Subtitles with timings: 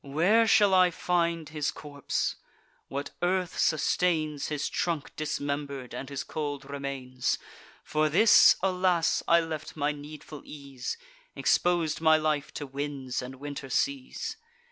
[0.00, 2.36] Where shall I find his corpse?
[2.86, 7.36] what earth sustains His trunk dismember'd, and his cold remains?
[7.82, 9.24] For this, alas!
[9.26, 10.98] I left my needful ease,
[11.36, 14.36] Expos'd my life to winds and winter seas!